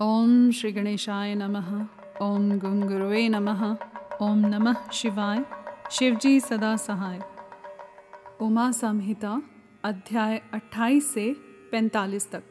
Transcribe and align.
ओम 0.00 0.50
श्री 0.50 0.72
गणेशाय 0.72 1.34
नमः। 1.34 1.86
ओम 2.22 2.58
गुंगुरुवे 2.58 3.28
नमः। 3.28 3.76
ओम 4.22 4.38
नमः 4.38 4.90
शिवाय। 4.90 5.44
शिवजी 5.90 6.40
सदा 6.40 6.76
सहाय। 6.76 7.20
उमा 8.40 8.70
संहिता 8.70 9.42
अध्याय 9.84 10.42
28 10.52 11.14
से 11.14 11.36
45 11.72 12.30
तक। 12.30 12.42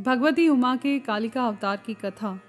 भगवती 0.00 0.48
उमा 0.48 0.76
के 0.76 0.98
कालिका 0.98 1.46
अवतार 1.46 1.76
की 1.76 1.94
कथा, 1.94 2.40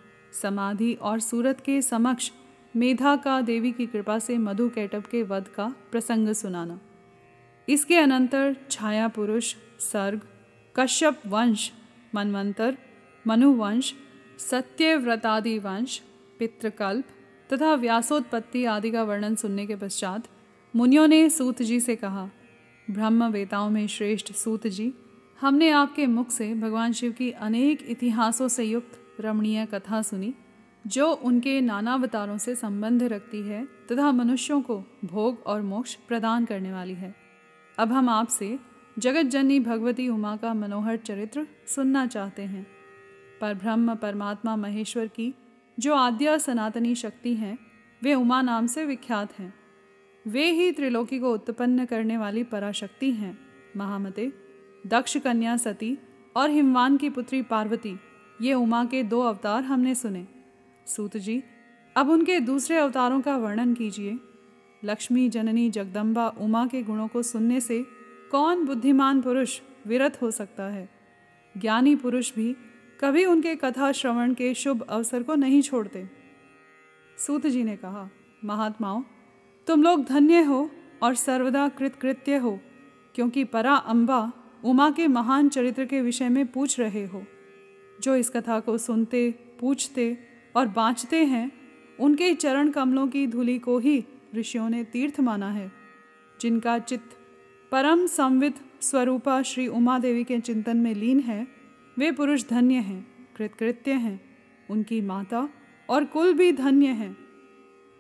समाधि 0.42 0.94
और 0.94 1.20
सूरत 1.20 1.62
के 1.62 1.82
समक्ष 1.82 2.32
मेधा 2.76 3.16
का 3.16 3.42
देवी 3.42 3.72
की 3.72 3.88
कृपा 3.88 4.20
से 4.20 4.38
मधु 4.38 4.70
कैटब 4.70 5.04
के 5.04 5.24
वध 5.24 5.48
का 5.48 5.76
प्रसंग 5.92 6.34
सुनाना। 6.34 6.80
इसके 7.70 7.98
अनंतर 7.98 8.56
छाया 8.72 9.08
पुरुष, 9.08 9.56
सर्ग, 9.80 10.22
कश्यप 10.76 11.22
वंश, 11.28 11.72
मनवंतर 12.16 12.78
मनुवंश 13.28 13.94
सत्यव्रतादि 14.40 15.60
वंश 15.60 16.02
पितृकल्प 16.40 17.06
तथा 17.54 17.74
व्यासोत्पत्ति 17.76 18.66
आदि 18.66 18.92
का 18.92 19.04
वर्णन 19.04 19.36
सुनने 19.36 19.66
के 19.66 19.76
पश्चात 19.76 20.28
मुनियों 20.76 21.08
ने 21.08 21.30
सूत 21.30 21.62
जी 21.62 21.80
से 21.80 21.96
कहा 21.96 22.30
ब्रह्म 22.92 23.28
वेताओं 23.32 23.70
में 23.70 23.88
श्रेष्ठ 23.88 24.32
सूत 24.32 24.68
जी, 24.68 24.94
हमने 25.42 25.70
आपके 25.70 26.06
मुख 26.06 26.32
से 26.32 26.54
भगवान 26.54 26.94
शिव 26.94 27.12
की 27.12 27.32
अनेक 27.32 27.86
इतिहासों 27.90 28.48
से 28.48 28.64
युक्त 28.64 29.22
रमणीय 29.22 29.66
कथा 29.66 30.02
सुनी, 30.02 30.34
जो 30.88 31.12
उनके 31.12 31.62
नानावतारों 31.62 32.38
से 32.38 32.56
संबंध 32.56 33.04
रखती 33.04 33.42
है 33.42 33.66
तथा 33.92 34.12
मनुष्यों 34.12 34.62
को 34.62 34.84
भोग 35.06 35.44
और 35.48 35.62
मोक्ष 35.62 35.96
प्रदान 35.96 36.46
करने 36.46 36.74
वाली 36.74 36.94
है। 36.94 37.16
अब 37.78 37.92
हम 37.92 38.10
आपसे 38.10 38.60
जगत 39.00 39.26
जननी 39.26 39.60
भगवती 39.60 40.10
उमा 40.10 40.36
का 40.36 40.54
मनोहर 40.54 40.98
चरित्र 40.98 41.48
सुनना 41.68 42.06
चाहते 42.08 42.42
हैं। 42.42 42.81
पर 43.42 43.54
ब्रह्म, 43.54 43.96
परमात्मा, 43.96 44.56
महेश्वर 44.56 45.08
की 45.08 45.34
जो 45.80 45.94
आद्या 45.94 46.38
सनातनी 46.38 46.96
शक्ति 46.96 47.34
हैं, 47.34 47.58
वे 48.04 48.14
उमा 48.14 48.42
नाम 48.42 48.68
से 48.68 48.86
विख्यात 48.86 49.40
हैं। 49.40 49.54
वे 50.28 50.52
ही 50.52 50.72
त्रिलोकी 50.72 51.20
को 51.20 51.34
उत्पन्न 51.34 51.86
करने 51.86 52.18
वाली 52.18 52.44
पराशक्ति 52.44 53.12
हैं, 53.12 53.40
महामते, 53.78 54.34
दक्ष 54.88 55.18
कन्या 55.18 55.58
सती 55.58 55.98
और 56.36 56.50
हिमवान 56.50 56.98
की 56.98 57.10
पुत्री 57.10 57.42
पार्वती। 57.42 57.96
ये 58.42 58.54
उमा 58.54 58.86
के 58.86 59.04
दो 59.04 59.22
अवतार 59.22 59.64
हमने 59.64 59.96
सुने। 59.96 60.28
सूत 60.88 61.18
जी, 61.18 61.44
अब 61.96 62.10
उनके 62.10 62.40
दूसरे 62.40 62.78
अवतारों 62.78 63.22
का 63.22 63.38
वर्णन 63.38 63.74
कीजिए। 63.74 64.20
लक्ष्मी, 64.84 65.30
जननी, 65.30 65.70
जगदम्बा, 65.70 66.28
उमा 66.28 66.68
के 66.68 66.84
गुणों 66.84 67.08
को 67.08 67.24
सुनने 67.24 67.62
से 67.62 67.86
कौन 68.32 68.66
बुद्धिमान 68.66 69.22
पुरुष 69.22 69.62
विरत 69.88 70.22
हो 70.22 70.32
सकता 70.32 70.64
है? 70.64 70.90
ज्ञानी 71.58 71.96
पुरुष 71.96 72.36
भी 72.36 72.56
कभी 73.02 73.26
उनके 73.26 73.56
कथा 73.56 73.92
श्रवण 73.92 74.34
के 74.34 74.54
शुभ 74.54 74.82
अवसर 74.82 75.24
को 75.24 75.36
नहीं 75.36 75.62
छोड़ते। 75.62 76.10
सूत 77.18 77.48
जी 77.48 77.64
ने 77.64 77.76
कहा, 77.76 78.10
महात्माओं, 78.46 79.04
तुम 79.68 79.84
लोग 79.84 80.06
धन्य 80.06 80.42
हो 80.42 80.72
और 81.04 81.16
सर्वदा 81.16 81.70
कृतकृत्य 81.70 82.38
हो, 82.38 82.60
क्योंकि 83.16 83.44
परा 83.44 83.74
अम्बा 83.74 84.34
उमा 84.64 84.92
के 84.92 85.08
महान 85.08 85.50
चरित्र 85.50 85.86
के 85.86 86.02
विषय 86.02 86.30
में 86.30 86.48
पूछ 86.48 86.80
रहे 86.80 87.06
हो। 87.06 87.24
जो 88.02 88.16
इस 88.16 88.30
कथा 88.30 88.60
को 88.60 88.78
सुनते, 88.78 89.32
पूछते 89.32 90.18
और 90.56 90.68
बाँचते 90.68 91.26
हैं, 91.26 91.52
उनके 92.00 92.34
चरण 92.34 92.70
कमलों 92.70 93.08
की 93.08 93.28
धूलि 93.28 93.60
को 93.60 93.80
ही 93.80 94.06
ऋषियों 94.36 94.70
ने 94.70 94.84
तीर्थ 94.84 95.20
माना 95.20 95.52
है। 95.52 95.72
जिनका 96.42 96.80
चित्त 96.80 97.10
परम 97.72 98.06
संवित 98.06 98.56
स्वरूपा 98.82 99.42
श्री 99.42 99.68
उमा 99.68 100.00
देवी 100.00 100.24
के 100.24 100.40
चिंतन 100.40 100.78
में 100.78 100.96
लीन 100.96 101.20
है 101.20 101.61
वे 102.00 102.12
पुरुष 102.12 102.50
धन्य 102.50 102.76
हैं, 102.76 103.08
कृतकृत्य 103.36 103.92
हैं, 103.92 104.22
उनकी 104.70 105.02
माता 105.02 105.50
और 105.90 106.06
कुल 106.06 106.34
भी 106.34 106.52
धन्य 106.52 106.88
हैं। 106.88 107.18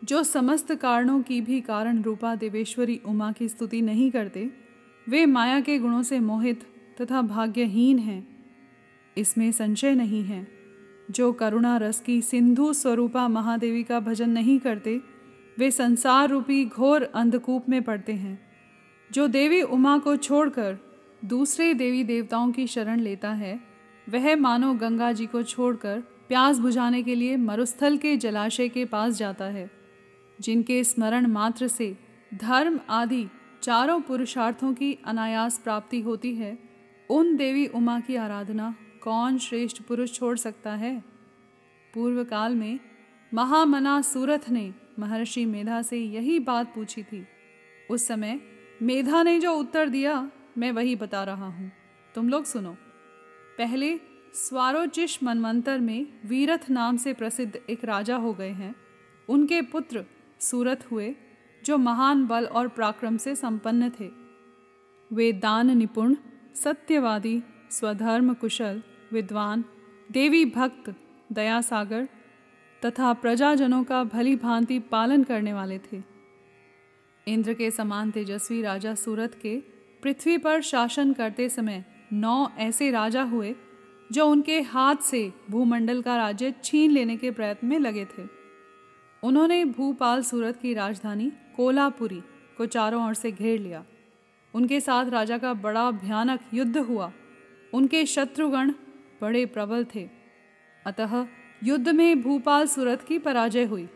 जो 0.03 0.23
समस्त 0.23 0.75
कारणों 0.75 1.21
की 1.21 1.41
भी 1.41 1.61
कारण 1.61 2.01
रूपा 2.01 2.35
देवेश्वरी 2.35 3.01
उमा 3.05 3.31
की 3.31 3.49
स्तुति 3.49 3.81
नहीं 3.81 4.11
करते, 4.11 4.51
वे 5.09 5.25
माया 5.25 5.61
के 5.61 5.79
गुणों 5.79 6.03
से 6.03 6.19
मोहित 6.19 6.63
तथा 7.01 7.21
भाग्यहीन 7.21 7.99
हैं। 7.99 8.45
इसमें 9.17 9.51
संशय 9.51 9.95
नहीं 9.95 10.23
है, 10.23 10.47
जो 11.11 11.33
करुणा 11.33 11.77
रस 11.77 11.99
की 11.99 12.21
सिंधु 12.21 12.73
स्वरूपा 12.73 13.27
महादेवी 13.27 13.83
का 13.83 13.99
भजन 13.99 14.29
नहीं 14.29 14.59
करते, 14.59 15.01
वे 15.57 15.71
संसार 15.71 16.29
रूपी 16.29 16.65
घोर 16.65 17.03
अंधकूप 17.03 17.69
में 17.69 17.83
पड़ते 17.83 18.13
हैं। 18.13 18.51
जो 19.11 19.27
देवी 19.27 19.61
उमा 19.61 19.97
को 19.97 20.15
छोड़कर 20.15 20.77
दूसरे 21.25 21.73
देवी 21.73 22.03
देवताओं 22.03 22.51
की 22.51 22.67
शरण 22.67 22.99
लेता 22.99 23.31
है 23.31 23.70
वह 24.09 24.35
मानो 24.35 24.73
गंगा 24.73 25.11
जी 25.11 25.25
को 25.25 25.43
छोड़कर 25.43 25.99
प्यास 25.99 26.57
बुझाने 26.57 27.03
के 27.03 27.15
लिए 27.15 27.37
मरुस्थल 27.37 27.97
के 27.97 28.17
जलाशय 28.17 28.69
के 28.69 28.85
पास 28.85 29.13
जाता 29.13 29.45
है, 29.45 29.69
जिनके 30.39 30.83
स्मरण 30.83 31.27
मात्र 31.27 31.67
से 31.67 31.97
धर्म 32.33 32.79
आदि 32.89 33.27
चारों 33.63 34.01
पुरुषार्थों 34.01 34.73
की 34.73 34.97
अनायास 35.05 35.57
प्राप्ति 35.57 36.01
होती 36.01 36.35
है, 36.35 36.57
उन 37.09 37.35
देवी 37.35 37.67
उमा 37.67 37.99
की 37.99 38.15
आराधना 38.15 38.75
कौन 39.03 39.37
श्रेष्ठ 39.37 39.81
पुरुष 39.81 40.13
छोड़ 40.13 40.37
सकता 40.37 40.73
है? 40.73 41.03
पूर्व 41.93 42.23
काल 42.23 42.55
में 42.55 42.79
महामना 43.33 44.01
सूरथ 44.01 44.49
ने 44.49 44.73
महर्षि 44.99 45.45
मेधा 45.45 45.81
से 45.81 45.97
यही 45.97 46.39
बात 46.39 46.73
पूछी 46.75 47.03
थी। 47.03 47.25
उस 47.89 48.07
समय 48.07 48.39
मेधा 48.81 49.23
ने 49.23 49.39
जो 49.39 49.53
उत्तर 49.53 49.89
दिया, 49.89 50.31
मैं 50.57 50.71
वही 50.71 50.95
बता 50.95 51.23
रहा 51.23 51.47
हूँ। 51.47 51.71
तुम 52.15 52.29
लोग 52.29 52.45
सुनो। 52.45 52.75
पहले 53.57 53.97
स्वारोचिश 54.33 55.23
मनवंतर 55.23 55.79
में 55.79 56.07
वीरथ 56.25 56.69
नाम 56.69 56.97
से 56.97 57.13
प्रसिद्ध 57.13 57.59
एक 57.69 57.85
राजा 57.85 58.15
हो 58.15 58.33
गए 58.33 58.49
हैं। 58.49 58.75
उनके 59.29 59.61
पुत्र 59.61 60.05
सूरत 60.39 60.91
हुए, 60.91 61.15
जो 61.65 61.77
महान 61.77 62.27
बल 62.27 62.45
और 62.45 62.67
पराक्रम 62.67 63.17
से 63.17 63.35
संपन्न 63.35 63.89
थे। 63.89 64.09
वे 65.13 65.33
दान 65.33 65.77
निपुण, 65.77 66.15
सत्यवादी, 66.55 67.43
स्वधर्म 67.71 68.33
कुशल, 68.33 68.83
विद्वान, 69.13 69.65
देवी 70.11 70.45
भक्त, 70.45 70.95
दयासागर 71.31 72.07
तथा 72.85 73.13
प्रजाजनों 73.13 73.83
का 73.83 74.03
भली 74.03 74.35
भांति 74.35 74.79
पालन 74.79 75.23
करने 75.23 75.53
वाले 75.53 75.79
थे। 75.79 76.03
इंद्र 77.27 77.53
के 77.53 77.71
समान 77.71 78.11
तेजस्वी 78.11 78.61
राजा 78.61 78.95
सूरत 78.95 79.35
के 79.41 79.57
पृथ्वी 80.03 80.37
पर 80.37 80.61
शासन 80.61 81.13
करते 81.13 81.49
समय 81.49 81.85
नौ 82.13 82.49
ऐसे 82.57 82.91
राजा 82.91 83.23
हुए, 83.23 83.55
जो 84.11 84.27
उनके 84.27 84.61
हाथ 84.61 84.95
से 84.95 85.33
भूमंडल 85.49 86.01
का 86.01 86.15
राज्य 86.17 86.53
छीन 86.63 86.91
लेने 86.91 87.17
के 87.17 87.31
प्रयत्न 87.31 87.67
में 87.67 87.79
लगे 87.79 88.05
थे। 88.05 88.23
उन्होंने 89.23 89.65
भूपाल 89.65 90.23
सूरत 90.23 90.57
की 90.57 90.73
राजधानी 90.73 91.31
कोलापुरी 91.57 92.21
को 92.57 92.65
चारों 92.65 93.07
ओर 93.07 93.13
से 93.13 93.31
घेर 93.31 93.59
लिया। 93.59 93.85
उनके 94.53 94.79
साथ 94.79 95.05
राजा 95.05 95.37
का 95.37 95.53
बड़ा 95.53 95.91
भयानक 95.91 96.39
युद्ध 96.53 96.77
हुआ। 96.77 97.11
उनके 97.73 98.05
शत्रुगण 98.05 98.71
बड़े 99.21 99.45
प्रबल 99.45 99.85
थे। 99.95 100.09
अतः 100.85 101.27
युद्ध 101.63 101.89
में 101.89 102.21
भूपाल 102.21 102.67
सूरत 102.67 103.01
की 103.01 103.19
पराजय 103.19 103.63
हुई। 103.63 103.89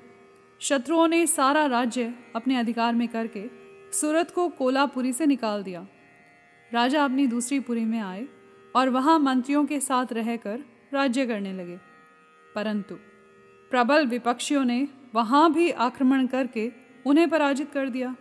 शत्रुओं 0.59 1.07
ने 1.07 1.27
सारा 1.27 1.65
राज्य 1.65 2.15
अपने 2.35 2.55
अधिकार 2.55 2.95
में 2.95 3.07
करके 3.07 3.49
सूरत 3.91 4.31
को 4.31 4.49
कोलापुरी 4.49 5.13
से 5.13 5.25
निकाल 5.25 5.63
दिया। 5.63 5.87
राजा 6.73 7.03
अपनी 7.03 7.27
दूसरी 7.27 7.59
पुरी 7.59 7.85
में 7.85 7.99
आए 7.99 8.27
और 8.75 8.89
वहाँ 8.89 9.19
मंत्रियों 9.19 9.65
के 9.65 9.79
साथ 9.79 10.13
रहकर 10.13 10.63
राज्य 10.93 11.25
करने 11.25 11.53
लगे। 11.53 11.79
परंतु 12.55 12.95
प्रबल 13.71 14.05
विपक्षियों 14.05 14.65
ने 14.65 14.87
वहाँ 15.15 15.53
भी 15.53 15.71
आक्रमण 15.71 16.27
करके 16.27 16.71
उन्हें 17.05 17.29
पराजित 17.29 17.71
कर 17.71 17.89
दिया। 17.89 18.15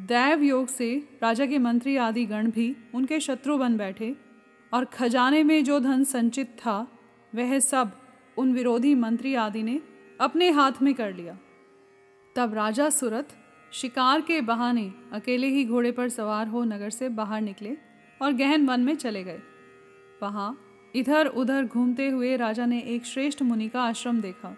दैव 0.00 0.42
योग 0.42 0.68
से 0.68 1.18
राजा 1.22 1.46
के 1.46 1.58
मंत्री 1.58 1.96
आदि 1.96 2.26
गण 2.26 2.50
भी 2.50 2.76
उनके 2.94 3.20
शत्रु 3.20 3.58
बन 3.58 3.76
बैठे 3.76 4.16
और 4.72 4.84
खजाने 4.84 5.42
में 5.42 5.64
जो 5.64 5.80
धन 5.80 6.04
संचित 6.04 6.46
था, 6.46 6.98
वह 7.34 7.58
सब 7.58 7.92
उन 8.36 8.52
विरोधी 8.52 8.94
मंत्री 8.94 9.34
आदि 9.34 9.62
ने 9.62 9.80
अपने 10.20 10.50
हाथ 10.50 10.72
में 10.82 10.94
कर 10.94 11.14
लिया। 11.14 11.38
तब 12.36 12.54
राजा 12.54 12.90
सूरत 12.90 13.28
शिकार 13.72 14.20
के 14.20 14.40
बहाने 14.40 14.92
अकेले 15.12 15.46
ही 15.46 15.64
घोड़े 15.64 15.92
पर 15.92 16.08
सवार 16.08 16.48
हो 16.48 16.62
नगर 16.64 16.90
से 16.90 17.08
बाहर 17.08 17.40
निकले 17.40 17.76
और 18.22 18.32
गहन 18.32 18.66
वन 18.66 18.80
में 18.80 18.94
चले 18.96 19.22
गए। 19.24 19.40
वहाँ 20.22 20.58
इधर 20.94 21.26
उधर 21.26 21.64
घूमते 21.64 22.08
हुए 22.08 22.36
राजा 22.36 22.66
ने 22.66 22.80
एक 22.80 23.04
श्रेष्ठ 23.06 23.42
मुनि 23.42 23.68
का 23.68 23.82
आश्रम 23.82 24.20
देखा, 24.20 24.56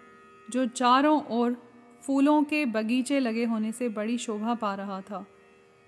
जो 0.49 0.65
चारों 0.65 1.21
ओर 1.29 1.55
फूलों 2.03 2.43
के 2.43 2.65
बगीचे 2.65 3.19
लगे 3.19 3.45
होने 3.45 3.71
से 3.71 3.89
बड़ी 3.89 4.17
शोभा 4.17 4.53
पा 4.53 4.73
रहा 4.75 5.01
था। 5.01 5.25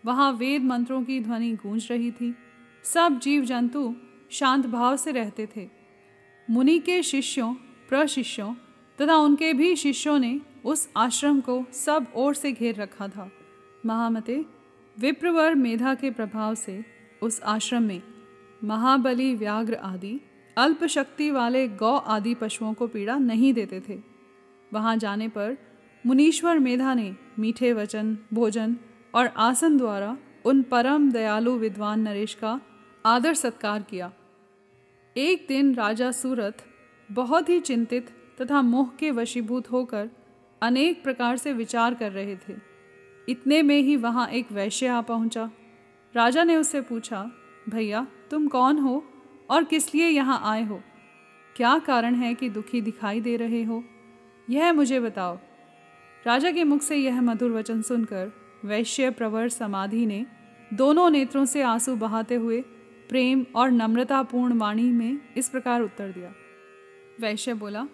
वहाँ 0.03 0.31
वेद 0.31 0.63
मंत्रों 0.63 1.03
की 1.03 1.19
ध्वनि 1.19 1.51
गूंज 1.53 1.87
रही 1.91 2.11
थी। 2.11 2.35
सब 2.83 3.19
जीव 3.19 3.45
जंतु 3.45 3.95
शांत 4.31 4.65
भाव 4.65 4.97
से 4.97 5.11
रहते 5.11 5.47
थे। 5.55 5.67
मुनि 6.49 6.79
के 6.79 7.01
शिष्यों, 7.03 7.53
प्रशिष्यों 7.89 8.53
तथा 8.99 9.15
उनके 9.15 9.53
भी 9.53 9.75
शिष्यों 9.75 10.19
ने 10.19 10.39
उस 10.65 10.89
आश्रम 10.97 11.41
को 11.41 11.65
सब 11.73 12.07
ओर 12.15 12.35
से 12.35 12.51
घेर 12.51 12.75
रखा 12.75 13.07
था। 13.07 13.31
महामते, 13.85 14.45
विप्रवर 14.99 15.55
मेधा 15.55 15.93
के 15.95 16.11
प्रभाव 16.11 16.55
से 16.55 16.85
उस 17.21 17.41
आश्रम 17.41 17.83
में 17.83 18.01
महाबली, 18.63 19.35
व्याघ्र 19.35 19.73
आदि 19.73 20.19
अल्प 20.57 20.83
शक्ति 20.85 21.31
वाले 21.31 21.67
गौ 21.67 21.95
आदि 21.97 22.33
पशुओं 22.33 22.73
को 22.73 22.87
पीड़ा 22.87 23.17
नहीं 23.17 23.53
देते 23.53 23.81
थे। 23.89 23.99
वहाँ 24.73 24.97
जाने 24.97 25.27
पर 25.27 25.57
मुनीश्वर 26.05 26.59
मेधा 26.59 26.93
ने 26.93 27.15
मीठे 27.39 27.73
वचन, 27.73 28.17
भोजन 28.33 28.77
और 29.15 29.27
आसन 29.27 29.77
द्वारा 29.77 30.17
उन 30.45 30.61
परम 30.63 31.11
दयालु 31.11 31.51
विद्वान 31.51 31.99
नरेश 31.99 32.33
का 32.33 32.61
आदर 33.05 33.33
सत्कार 33.33 33.81
किया। 33.81 34.11
एक 35.17 35.45
दिन 35.47 35.75
राजा 35.75 36.11
सूरत 36.11 36.57
बहुत 37.11 37.49
ही 37.49 37.59
चिंतित 37.59 38.09
तथा 38.41 38.61
मोह 38.61 38.89
के 38.99 39.11
वशीभूत 39.11 39.71
होकर 39.71 40.09
अनेक 40.65 41.03
प्रकार 41.03 41.37
से 41.37 41.53
विचार 41.53 41.93
कर 41.93 42.11
रहे 42.11 42.35
थे। 42.35 42.53
इतने 43.29 43.61
में 43.61 43.81
ही 43.81 43.95
वहाँ 43.95 44.27
एक 44.27 44.51
वैश्य 44.51 44.87
आ 44.87 45.01
पहुँचा। 45.01 45.51
राजा 46.15 46.43
ने 46.43 46.55
उससे 46.55 46.81
पूछा, 46.81 47.31
भैया, 47.69 48.07
तुम 48.31 48.47
कौन 48.47 48.77
हो 48.77 49.05
और 49.49 49.63
किस 49.63 49.95
लिए 49.95 50.07
यहाँ 50.07 50.41
आए 50.43 50.63
हो? 50.63 50.81
क्या 51.55 51.79
कारण 51.79 52.15
है 52.15 52.33
कि 52.33 52.49
दुखी 52.49 52.81
दिखाई 52.81 53.21
दे 53.21 53.35
रहे 53.35 53.63
हो? 53.63 53.83
यह 54.49 54.73
मुझे 54.73 54.99
बताओ। 54.99 55.39
राजा 56.27 56.51
के 56.51 56.63
मुख 56.63 56.81
से 56.81 56.95
यह 56.95 57.21
मधुर 57.21 57.51
वचन 57.51 57.81
सुनकर 57.81 58.31
वैश्य 58.65 59.09
प्रवर 59.09 59.49
समाधि 59.49 60.05
ने 60.05 60.25
दोनों 60.73 61.09
नेत्रों 61.09 61.45
से 61.45 61.61
आँसू 61.61 61.95
बहाते 61.95 62.35
हुए 62.35 62.61
प्रेम 63.09 63.45
और 63.55 63.71
नम्रतापूर्ण 63.71 64.57
वाणी 64.57 64.91
में 64.91 65.17
इस 65.37 65.49
प्रकार 65.49 65.81
उत्तर 65.81 66.11
दिया। 66.11 66.33
वैश्य 67.19 67.53
बोला, 67.53 67.87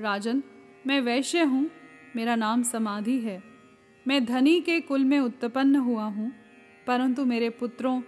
राजन, 0.00 0.42
मैं 0.86 1.00
वैश्य 1.00 1.42
हूँ 1.42 1.70
मेरा 2.16 2.34
नाम 2.36 2.62
समाधि 2.62 3.18
है। 3.20 3.42
मैं 4.06 4.24
धनी 4.24 4.60
के 4.60 4.80
कुल 4.80 5.04
में 5.04 5.18
उत्पन्न 5.20 5.76
हुआ 5.76 6.04
हूँ, 6.04 6.30
परंतु 6.86 7.24
मेरे 7.24 7.48
पुत्रों 7.52 8.00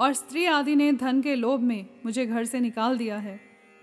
और 0.00 0.12
स्त्री 0.12 0.44
आदि 0.46 0.74
ने 0.76 0.92
धन 0.94 1.22
के 1.22 1.34
लोभ 1.34 1.60
में 1.60 1.86
मुझे 2.04 2.26
घर 2.26 2.44
से 2.44 2.60
निकाल 2.60 2.96
दिया 2.98 3.16
है। 3.18 3.38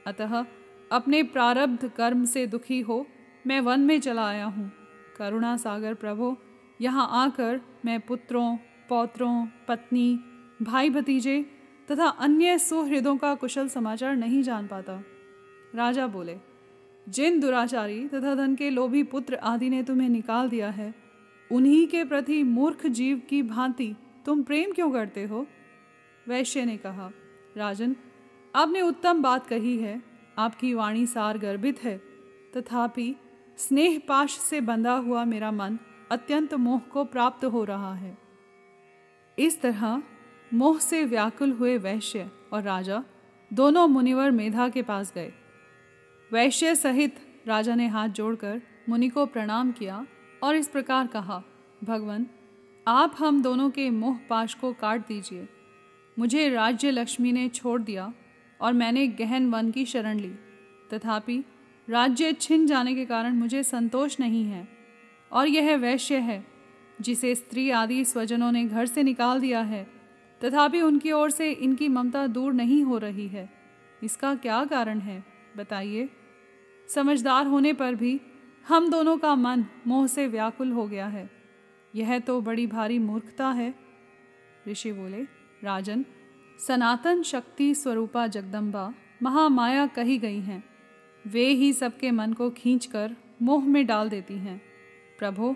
अतः 0.06 0.45
अपने 0.91 1.21
प्रारब्ध 1.25 1.88
कर्म 1.97 2.24
से 2.25 2.45
दुखी 2.47 2.80
हो 2.81 3.06
मैं 3.45 3.59
वन 3.62 3.80
में 3.80 4.00
चला 4.00 4.27
आया 4.27 4.45
हूँ। 4.45 4.71
करुणा 5.18 5.56
सागर 5.57 5.94
प्रभु, 5.95 6.36
यहाँ 6.79 7.07
आकर 7.15 7.59
मैं 7.86 8.00
पुत्रों, 8.00 8.56
पौत्रों, 8.89 9.45
पत्नी, 9.68 10.19
भाई 10.62 10.89
भतीजे 10.89 11.41
तथा 11.88 12.07
अन्य 12.07 12.57
सुहृदों 12.59 13.15
का 13.18 13.33
कुशल 13.36 13.68
समाचार 13.69 14.15
नहीं 14.15 14.41
जान 14.44 14.68
पाता। 14.68 15.03
राजा 15.75 16.07
बोले 16.07 16.38
जिन 17.09 17.39
दुराचारी 17.39 18.07
तथा 18.07 18.35
धन 18.35 18.55
के 18.55 18.69
लोभी 18.69 19.03
पुत्र 19.03 19.35
आदि 19.35 19.69
ने 19.69 19.83
तुम्हें 19.83 20.09
निकाल 20.09 20.50
दिया 20.50 20.69
है, 20.69 20.94
उन्हीं 21.51 21.88
के 21.88 22.03
प्रति 22.03 22.44
मूर्ख 22.44 22.85
जीव 22.88 23.21
की 23.29 23.44
भांति 23.44 23.95
तुम 24.25 24.44
प्रेम 24.44 24.71
क्यों 24.71 24.91
करते 24.91 25.23
हो? 25.23 25.47
वैश्य 26.27 26.65
ने 26.65 26.77
कहा, 26.77 27.11
राजन, 27.57 27.95
आपने 28.55 28.81
उत्तम 28.81 29.21
बात 29.21 29.47
कही 29.47 29.77
है, 29.77 30.01
आपकी 30.38 30.73
वाणी 30.73 31.05
सार 31.05 31.38
गर्भित 31.38 31.83
है, 31.83 32.01
तथापि 32.57 33.15
स्नेह 33.57 34.01
पाश 34.07 34.38
से 34.38 34.61
बंधा 34.61 34.94
हुआ 34.94 35.25
मेरा 35.25 35.51
मन 35.51 35.79
अत्यंत 36.11 36.53
मोह 36.53 36.79
को 36.79 37.03
प्राप्त 37.03 37.45
हो 37.45 37.63
रहा 37.63 37.94
है। 37.95 38.17
इस 39.39 39.61
तरह 39.61 40.03
मोह 40.53 40.79
से 40.79 41.03
व्याकुल 41.05 41.51
हुए 41.51 41.77
वैश्य 41.77 42.31
और 42.53 42.61
राजा 42.61 43.03
दोनों 43.53 43.88
मुनिवर 43.88 44.31
मेधा 44.31 44.69
के 44.69 44.81
पास 44.81 45.13
गए। 45.15 45.33
वैश्य 46.33 46.75
सहित 46.75 47.15
राजा 47.47 47.75
ने 47.75 47.88
हाथ 47.88 48.09
जोड़कर 48.09 48.62
मुनि 48.89 49.09
को 49.09 49.25
प्रणाम 49.25 49.71
किया 49.71 50.06
और 50.44 50.56
इस 50.56 50.68
प्रकार 50.68 51.07
कहा, 51.07 51.44
भगवान, 51.83 52.27
आप 52.88 53.15
हम 53.19 53.41
दोनों 53.41 53.69
के 53.69 53.89
मोह 53.89 54.19
पाश 54.30 54.53
को 54.53 54.74
काट 54.74 55.07
दीजिए। 55.07 55.47
मुझे 56.19 56.50
राज्य 56.50 56.91
लक्ष्मी 56.91 57.31
ने 57.31 57.50
छोड़ 57.50 57.81
दिया 57.81 58.13
और 58.62 58.74
मैंने 58.74 59.07
गहन 59.07 59.50
वन 59.51 59.71
की 59.71 59.85
शरण 59.85 60.19
ली। 60.19 60.31
तथापि 60.94 61.44
राज्य 61.89 62.33
छिन 62.33 62.65
जाने 62.68 62.95
के 62.95 63.06
कारण 63.06 63.33
मुझे 63.33 63.63
संतोष 63.63 64.19
नहीं 64.19 64.45
है 64.45 64.68
और 65.31 65.47
यह 65.47 65.75
वैश्य 65.77 66.18
है, 66.18 66.45
जिसे 67.01 67.36
स्त्री 67.36 67.69
आदि 67.69 68.06
स्वजनों 68.06 68.51
ने 68.51 68.65
घर 68.65 68.86
से 68.86 69.03
निकाल 69.03 69.41
दिया 69.41 69.62
है। 69.62 69.88
तथापि 70.41 70.81
उनकी 70.81 71.12
ओर 71.12 71.29
से 71.29 71.51
इनकी 71.51 71.88
ममता 71.88 72.27
दूर 72.27 72.53
नहीं 72.53 72.83
हो 72.83 72.97
रही 72.97 73.27
है। 73.27 73.50
इसका 74.03 74.36
क्या 74.36 74.65
कारण 74.65 75.00
है, 75.00 75.24
बताइए। 75.57 76.09
समझदार 76.88 77.47
होने 77.47 77.74
पर 77.74 77.95
भी 77.95 78.21
हम 78.68 78.89
दोनों 78.89 79.18
का 79.18 79.35
मन 79.35 79.65
मोह 79.88 80.07
से 80.07 80.27
व्याकुल 80.27 80.71
हो 80.71 80.88
गया 80.88 81.07
है। 81.07 81.30
यह 81.95 82.19
तो 82.19 82.41
बड़ी 82.41 82.68
भारी 82.68 83.00
मूर्खता 83.00 83.50
है। 83.50 83.75
ऋषि 84.68 84.91
बोले, 84.91 85.24
राजन, 85.63 86.06
सनातन 86.68 87.24
शक्ति 87.24 87.75
स्वरूपा 87.75 88.27
जगदम्बा 88.27 88.94
महामाया 89.24 89.88
कही 89.88 90.18
गई 90.18 90.39
हैं। 90.39 90.63
वे 91.27 91.45
ही 91.45 91.74
सबके 91.74 92.12
मन 92.12 92.33
को 92.33 92.50
खींचकर 92.50 93.15
मोह 93.41 93.65
में 93.65 93.86
डाल 93.86 94.09
देती 94.09 94.33
हैं। 94.33 94.62
प्रभो, 95.19 95.56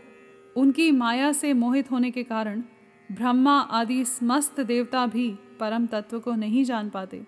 उनकी 0.58 0.92
माया 0.92 1.32
से 1.32 1.54
मोहित 1.54 1.92
होने 1.92 2.12
के 2.12 2.24
कारण 2.24 2.64
ब्रह्मा 3.12 3.60
आदि 3.60 4.06
समस्त 4.06 4.60
देवता 4.60 5.06
भी 5.06 5.40
परम 5.60 5.88
तत्व 5.88 6.20
को 6.20 6.36
नहीं 6.36 6.64
जान 6.64 6.90
पाते। 6.90 7.28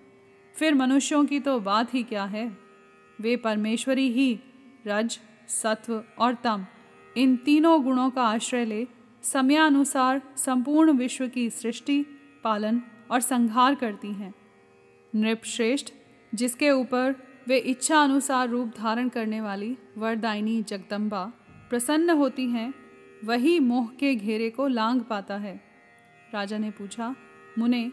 फिर 0.56 0.74
मनुष्यों 0.74 1.26
की 1.26 1.40
तो 1.40 1.60
बात 1.60 1.94
ही 1.94 2.04
क्या 2.04 2.24
है? 2.24 2.69
वे 3.22 3.36
परमेश्वरी 3.36 4.10
ही, 4.12 4.40
रज, 4.88 5.20
सत्व 5.48 6.04
और 6.20 6.34
तम। 6.34 6.66
इन 7.18 7.38
तीनों 7.38 7.84
गुणों 7.84 8.10
का 8.10 8.24
आश्रय 8.24 8.66
ले, 8.66 8.88
समयानुसार 9.24 10.22
संपूर्ण 10.36 10.92
विश्व 10.92 11.28
की 11.28 11.50
सृष्टि, 11.50 12.06
पालन 12.44 12.82
और 13.12 13.22
संहार 13.22 13.76
करती 13.76 14.08
हैं। 14.08 14.34
नृपश्रेष्ठ, 15.16 15.90
जिसके 16.36 16.72
ऊपर 16.72 17.16
वे 17.48 17.58
इच्छा 17.58 18.02
अनुसार 18.04 18.50
रूप 18.50 18.74
धारण 18.78 19.10
करने 19.10 19.42
वाली 19.42 19.78
वरदायिनी 19.98 20.64
जगदम्बा 20.64 21.34
प्रसन्न 21.70 22.10
होती 22.10 22.50
हैं, 22.50 22.74
वही 23.24 23.60
मोह 23.60 23.88
के 23.88 24.16
घेरे 24.16 24.50
को 24.50 24.68
लांग 24.68 25.02
पाता 25.02 25.38
है। 25.38 25.62
राजा 26.34 26.58
ने 26.58 26.72
पूछा, 26.72 27.16
मुने, 27.58 27.92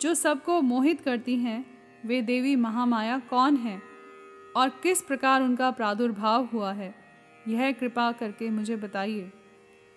जो 0.00 0.14
सबको 0.14 0.60
मोहित 0.62 1.00
करती 1.00 1.36
हैं, 1.36 1.66
वे 2.06 2.22
देवी 2.22 2.56
महामाया 2.56 3.18
कौन 3.18 3.56
है? 3.56 3.91
और 4.56 4.68
किस 4.82 5.02
प्रकार 5.02 5.42
उनका 5.42 5.70
प्रादुर्भाव 5.70 6.44
हुआ 6.44 6.72
है, 6.72 6.94
यह 7.48 7.72
कृपा 7.72 8.10
करके 8.12 8.50
मुझे 8.50 8.76
बताइए। 8.76 9.30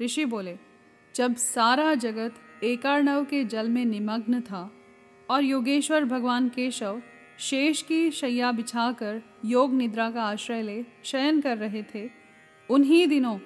ऋषि 0.01 0.25
बोले, 0.25 0.57
जब 1.15 1.35
सारा 1.35 1.93
जगत 1.95 2.63
एकार्णव 2.63 3.25
के 3.25 3.43
जल 3.43 3.69
में 3.69 3.83
निमग्न 3.85 4.41
था 4.41 4.69
और 5.29 5.43
योगेश्वर 5.43 6.05
भगवान 6.05 6.49
केशव 6.49 7.01
शेष 7.39 7.81
की 7.81 8.11
शैया 8.11 8.51
बिछाकर 8.51 9.21
योग 9.45 9.73
निद्रा 9.73 10.09
का 10.11 10.23
आश्रय 10.23 10.61
ले 10.61 10.83
शयन 11.03 11.41
कर 11.41 11.57
रहे 11.57 11.83
थे, 11.95 12.09
उन्हीं 12.69 13.07
दिनों 13.07 13.37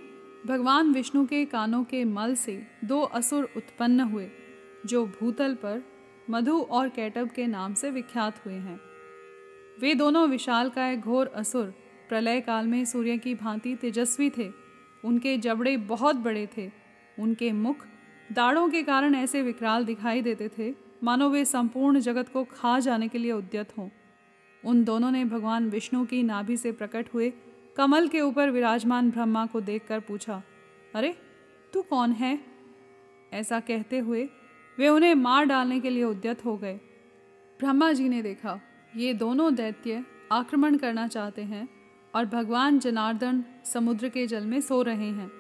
भगवान 0.47 0.91
विष्णु 0.91 1.25
के 1.25 1.43
कानों 1.45 1.83
के 1.83 2.03
मल 2.05 2.35
से 2.35 2.61
दो 2.83 3.01
असुर 3.01 3.49
उत्पन्न 3.57 3.99
हुए, 4.01 4.29
जो 4.85 5.05
भूतल 5.05 5.55
पर 5.55 5.83
मधु 6.29 6.59
और 6.61 6.89
कैटब 6.89 7.29
के 7.29 7.47
नाम 7.47 7.73
से 7.73 7.91
विख्यात 7.91 8.45
हुए 8.45 8.53
हैं। 8.53 8.79
वे 9.81 9.95
दोनों 9.95 10.29
विशाल 10.29 10.69
काय 10.69 10.97
घोर 10.97 11.27
असुर 11.27 11.65
प्रलय 12.09 12.41
काल 12.41 12.67
में 12.67 12.85
सूर्य 12.85 13.17
की 13.17 13.35
भांति 13.35 13.75
तेजस्वी 13.75 14.29
थे। 14.29 14.51
उनके 15.05 15.37
जबड़े 15.37 15.77
बहुत 15.77 16.15
बड़े 16.15 16.49
थे। 16.57 16.71
उनके 17.19 17.51
मुख 17.51 17.75
दाढ़ों 18.31 18.69
के 18.69 18.83
कारण 18.83 19.15
ऐसे 19.15 19.41
विकराल 19.41 19.85
दिखाई 19.85 20.21
देते 20.21 20.49
थे, 20.57 20.73
मानो 21.03 21.29
वे 21.29 21.45
संपूर्ण 21.45 21.99
जगत 21.99 22.29
को 22.29 22.43
खा 22.43 22.79
जाने 22.79 23.07
के 23.07 23.17
लिए 23.17 23.31
उद्यत 23.31 23.77
हों। 23.77 23.89
उन 24.65 24.83
दोनों 24.83 25.11
ने 25.11 25.25
भगवान 25.25 25.69
विष्णु 25.69 26.05
की 26.05 26.23
नाभि 26.23 26.57
से 26.57 26.71
प्रकट 26.71 27.13
हुए 27.13 27.33
कमल 27.77 28.07
के 28.07 28.21
ऊपर 28.21 28.49
विराजमान 28.49 29.09
ब्रह्मा 29.09 29.45
को 29.45 29.61
देखकर 29.61 29.99
पूछा, 29.99 30.43
अरे, 30.95 31.15
तू 31.73 31.81
कौन 31.81 32.11
है? 32.11 32.39
ऐसा 33.33 33.59
कहते 33.59 33.99
हुए 33.99 34.29
वे 34.79 34.89
उन्हें 34.89 35.15
मार 35.15 35.45
डालने 35.45 35.79
के 35.79 35.89
लिए 35.89 36.03
उद्यत 36.03 36.45
हो 36.45 36.57
गए। 36.57 36.73
ब्रह्मा 37.59 37.91
जी 37.91 38.09
ने 38.09 38.21
देखा 38.21 38.61
ये 38.97 39.13
दोनों 39.13 39.55
दैत्य 39.55 40.05
आक्रमण 40.31 40.77
करना 40.77 41.07
चाहते 41.07 41.41
हैं 41.41 41.69
और 42.15 42.25
भगवान 42.25 42.79
जनार्दन 42.79 43.43
समुद्र 43.65 44.09
के 44.09 44.27
जल 44.27 44.45
में 44.45 44.61
सो 44.61 44.81
रहे 44.81 45.09
हैं। 45.09 45.31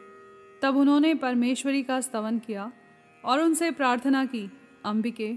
तब 0.61 0.77
उन्होंने 0.77 1.13
परमेश्वरी 1.13 1.83
का 1.83 2.01
स्तवन 2.01 2.39
किया 2.39 2.71
और 3.25 3.41
उनसे 3.41 3.71
प्रार्थना 3.71 4.25
की, 4.25 4.51
अंबिके, 4.85 5.33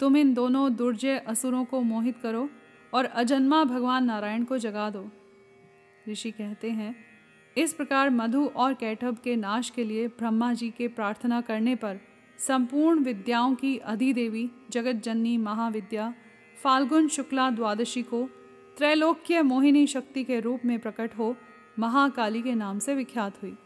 तुम 0.00 0.16
इन 0.16 0.34
दोनों 0.34 0.74
दुर्जय 0.74 1.18
असुरों 1.18 1.64
को 1.64 1.80
मोहित 1.80 2.18
करो 2.18 2.50
और 2.94 3.04
अजन्मा 3.04 3.64
भगवान 3.64 4.04
नारायण 4.04 4.44
को 4.44 4.58
जगा 4.58 4.90
दो। 4.90 5.10
ऋषि 6.08 6.30
कहते 6.30 6.70
हैं, 6.70 6.96
इस 7.56 7.72
प्रकार 7.72 8.10
मधु 8.10 8.46
और 8.46 8.74
कैठब 8.74 9.18
के 9.18 9.36
नाश 9.36 9.70
के 9.70 9.84
लिए 9.84 10.08
ब्रह्मा 10.08 10.52
जी 10.54 10.70
के 10.70 10.88
प्रार्थना 10.88 11.40
करने 11.40 11.74
पर 11.74 12.00
संपूर्ण 12.38 13.00
विद्याओं 13.00 13.54
की 13.54 13.76
अधिदेवी 13.76 14.50
जगत 14.70 14.92
जननी 14.92 15.36
महाविद्या 15.36 16.14
फाल्गुन 16.62 17.08
शुक्ला 17.08 17.50
द्वादशी 17.50 18.02
को 18.02 18.28
त्रैलोक्य 18.76 19.42
मोहिनी 19.42 19.86
शक्ति 19.86 20.24
के 20.24 20.40
रूप 20.40 20.60
में 20.64 20.78
प्रकट 20.78 21.18
हो 21.18 21.36
महाकाली 21.78 22.42
के 22.42 22.54
नाम 22.54 22.78
से 22.78 22.94
विख्यात 22.94 23.42
हुई। 23.42 23.56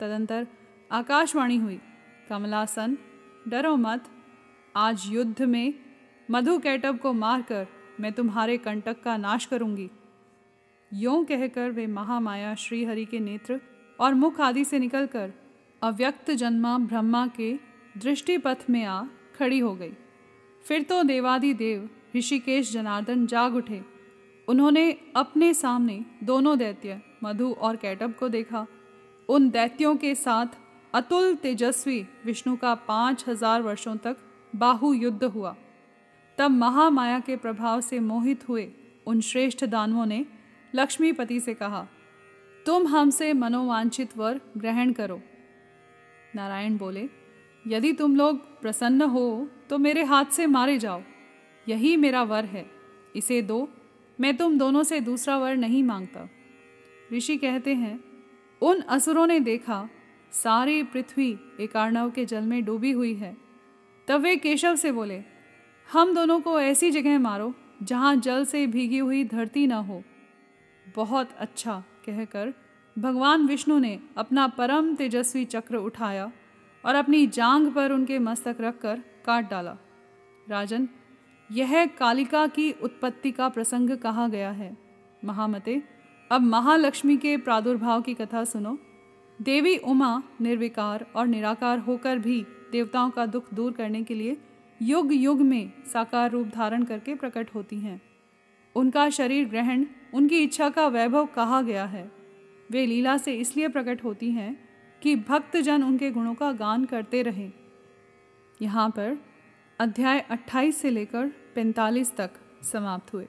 तदंतर 0.00 0.46
आकाशवाणी 0.92 1.56
हुई। 1.56 1.80
कमलासन, 2.28 2.98
डरो 3.48 3.76
मत। 3.76 4.04
आज 4.76 5.02
युद्ध 5.06 5.42
में 5.42 5.74
मधु 6.30 6.58
कैटब 6.58 6.98
को 6.98 7.12
मारकर 7.12 7.66
मैं 8.00 8.12
तुम्हारे 8.12 8.56
कंटक 8.56 9.02
का 9.02 9.16
नाश 9.16 9.44
करूँगी। 9.44 9.90
यों 10.92 11.24
कहकर 11.24 11.70
वे 11.70 11.86
महामाया 11.86 12.54
श्रीहरि 12.54 13.04
के 13.04 13.18
नेत्र 13.18 13.60
और 14.00 14.14
मुख 14.14 14.40
आदि 14.40 14.64
से 14.64 14.78
निकलकर 14.78 15.32
अव्यक्त 15.82 16.30
जन्मा 16.30 16.78
ब्रह्मा 16.78 17.26
के 17.26 17.54
दृष्टिपथ 17.98 18.70
में 18.70 18.84
आ 18.84 19.04
खड़ी 19.36 19.58
हो 19.58 19.74
गई। 19.74 19.92
फिर 20.64 20.82
तो 20.82 21.02
देवादि 21.02 21.54
देव 21.54 21.90
ऋषिकेश 22.14 22.72
जनार्दन 22.72 23.26
जाग 23.26 23.54
उठे। 23.56 23.80
उन्होंने 24.48 24.90
अपने 25.16 25.52
सामने 25.54 26.04
दोनों 26.24 26.56
दैत्य, 26.58 27.00
मधु 27.24 27.52
और 27.52 27.76
कैटब 27.76 28.14
को 28.14 28.28
देखा। 28.28 28.66
उन 29.28 29.48
दैत्यों 29.50 29.94
के 29.96 30.14
साथ 30.16 30.58
अतुल 30.94 31.34
तेजस्वी 31.34 32.00
विष्णु 32.24 32.56
का 32.56 32.74
पाँच 32.88 33.24
हज़ार 33.28 33.62
वर्षों 33.62 33.96
तक 33.96 34.16
बाहु 34.54 34.92
युद्ध 34.94 35.24
हुआ। 35.24 35.54
तब 36.38 36.50
महामाया 36.50 37.18
के 37.20 37.36
प्रभाव 37.36 37.80
से 37.80 38.00
मोहित 38.00 38.48
हुए 38.48 38.68
उन 39.06 39.20
श्रेष्ठ 39.22 39.64
दानवों 39.66 40.06
ने 40.06 40.24
लक्ष्मीपति 40.74 41.38
से 41.40 41.54
कहा, 41.54 41.86
तुम 42.66 42.86
हमसे 42.86 43.32
मनोवांछित 43.34 44.16
वर 44.18 44.40
ग्रहण 44.56 44.92
करो। 44.92 45.20
नारायण 46.34 46.76
बोले, 46.78 47.08
यदि 47.64 47.92
तुम 47.92 48.16
लोग 48.16 48.38
प्रसन्न 48.60 49.02
हो 49.04 49.48
तो 49.70 49.78
मेरे 49.78 50.02
हाथ 50.04 50.24
से 50.32 50.46
मारे 50.48 50.78
जाओ। 50.78 51.02
यही 51.68 51.96
मेरा 51.96 52.22
वर 52.22 52.44
है। 52.44 52.70
इसे 53.16 53.42
दो। 53.42 53.68
मैं 54.20 54.36
तुम 54.36 54.58
दोनों 54.58 54.82
से 54.82 55.00
दूसरा 55.00 55.38
वर 55.38 55.56
नहीं 55.56 55.82
माँगता। 55.82 56.28
ऋषि 57.12 57.36
कहते 57.36 57.74
हैं, 57.74 58.04
उन 58.62 58.80
असुरों 58.80 59.26
ने 59.26 59.40
देखा, 59.40 59.88
सारी 60.32 60.82
पृथ्वी 60.82 61.30
एक 61.30 61.60
एकार्णव 61.60 62.10
के 62.10 62.24
जल 62.24 62.42
में 62.42 62.64
डूबी 62.64 62.90
हुई 62.90 63.14
है। 63.14 63.36
तब 64.08 64.20
वे 64.20 64.36
केशव 64.36 64.76
से 64.76 64.92
बोले, 64.92 65.22
हम 65.92 66.14
दोनों 66.14 66.40
को 66.40 66.60
ऐसी 66.60 66.90
जगह 66.90 67.18
मारो, 67.18 67.54
जहाँ 67.82 68.16
जल 68.16 68.44
से 68.44 68.66
भीगी 68.66 68.98
हुई 68.98 69.24
धरती 69.24 69.66
न 69.66 69.72
हो। 69.72 70.02
बहुत 70.96 71.30
अच्छा 71.38 71.84
कहकर 72.06 72.54
भगवान 72.98 73.46
विष्णु 73.46 73.78
ने 73.78 74.00
अपना 74.16 74.48
परम 74.48 74.94
तेजस्वी 74.94 75.44
चक्र 75.44 75.76
उठाया 75.76 76.32
और 76.84 76.94
अपनी 76.94 77.26
जांग 77.26 77.72
पर 77.72 77.92
उनके 77.92 78.18
मस्तक 78.18 78.56
रखकर 78.60 79.02
काट 79.26 79.50
डाला। 79.50 79.76
राजन 80.48 80.88
यह 81.52 81.86
कालिका 81.86 82.46
की 82.46 82.72
उत्पत्ति 82.72 83.32
का 83.32 83.48
प्रसंग 83.48 83.90
कहा 83.90 84.28
गया 84.28 84.50
है। 84.50 84.76
महामते, 85.24 85.82
अब 86.30 86.40
महालक्ष्मी 86.40 87.16
के 87.16 87.36
प्रादुर्भाव 87.36 88.02
की 88.02 88.14
कथा 88.14 88.44
सुनो। 88.44 88.78
देवी 89.42 89.76
उमा 89.76 90.22
निर्विकार 90.40 91.06
और 91.16 91.26
निराकार 91.26 91.78
होकर 91.78 92.18
भी 92.18 92.46
देवताओं 92.72 93.10
का 93.10 93.26
दुख 93.26 93.54
दूर 93.54 93.72
करने 93.72 94.02
के 94.02 94.14
लिए 94.14 94.36
युग 94.82 95.14
युग 95.14 95.40
में 95.40 95.72
साकार 95.86 96.30
रूप 96.30 96.46
धारण 96.46 96.84
करके 96.84 97.14
प्रकट 97.14 97.54
होती 97.54 97.78
हैं। 97.78 98.02
उनका 98.76 99.10
शरीर 99.10 99.48
ग्रहण, 99.48 99.86
उनकी 100.14 100.38
इच्छा 100.42 100.70
का 100.70 100.86
वैभव 100.86 101.26
कहा 101.26 101.62
गया 101.62 101.84
है। 101.84 102.12
वे 102.70 102.86
लीला 102.86 103.16
से 103.16 103.34
इसलिए 103.34 103.68
प्रकट 103.68 104.04
होती 104.04 104.30
हैं 104.30 104.68
कि 105.02 105.16
भक्तजन 105.16 105.82
उनके 105.82 106.10
गुणों 106.10 106.34
का 106.34 106.52
गान 106.52 106.84
करते 106.84 107.22
रहें। 107.22 107.52
यहाँ 108.62 108.90
पर 108.90 109.18
अध्याय 109.80 110.20
28 110.20 110.76
से 110.76 110.90
लेकर 110.90 111.41
45 111.56 112.16
तक 112.16 112.30
समाप्त 112.62 113.12
हुए। 113.14 113.28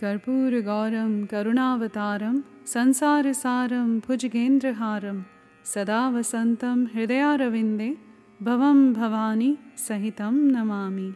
कर्पूर 0.00 0.60
गौरम 0.60 1.26
करुणावतारम 1.26 2.42
संसार 2.66 3.32
सारम 3.32 4.00
भुजगेंद्रहारम 4.00 5.24
सदा 5.64 6.08
वसंतम 6.08 6.86
हृदयारविंदे 6.94 7.90
भवम 8.42 8.92
भवानी 8.94 9.58
सहितम 9.76 10.34
नमामि। 10.34 11.14